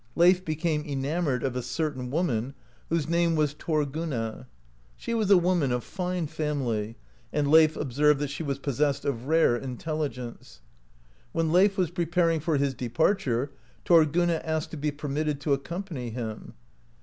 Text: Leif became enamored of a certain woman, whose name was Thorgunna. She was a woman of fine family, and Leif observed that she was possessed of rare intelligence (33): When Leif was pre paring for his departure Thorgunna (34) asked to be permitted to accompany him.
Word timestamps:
Leif 0.15 0.43
became 0.43 0.83
enamored 0.83 1.43
of 1.43 1.55
a 1.55 1.61
certain 1.61 2.09
woman, 2.09 2.55
whose 2.89 3.07
name 3.07 3.35
was 3.35 3.53
Thorgunna. 3.53 4.47
She 4.97 5.13
was 5.13 5.29
a 5.29 5.37
woman 5.37 5.71
of 5.71 5.83
fine 5.83 6.25
family, 6.25 6.97
and 7.31 7.47
Leif 7.51 7.77
observed 7.77 8.19
that 8.21 8.31
she 8.31 8.41
was 8.41 8.57
possessed 8.57 9.05
of 9.05 9.27
rare 9.27 9.55
intelligence 9.55 10.61
(33): 11.33 11.33
When 11.33 11.51
Leif 11.51 11.77
was 11.77 11.91
pre 11.91 12.07
paring 12.07 12.39
for 12.39 12.57
his 12.57 12.73
departure 12.73 13.51
Thorgunna 13.85 14.37
(34) 14.37 14.41
asked 14.43 14.71
to 14.71 14.77
be 14.77 14.89
permitted 14.89 15.39
to 15.41 15.53
accompany 15.53 16.09
him. 16.09 16.55